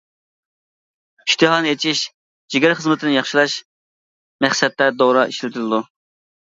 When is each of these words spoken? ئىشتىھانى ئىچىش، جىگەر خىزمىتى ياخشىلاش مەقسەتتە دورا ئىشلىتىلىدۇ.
ئىشتىھانى 1.25 1.75
ئىچىش، 1.75 2.01
جىگەر 2.55 2.75
خىزمىتى 2.81 3.15
ياخشىلاش 3.17 3.59
مەقسەتتە 4.49 4.93
دورا 5.05 5.29
ئىشلىتىلىدۇ. 5.33 5.87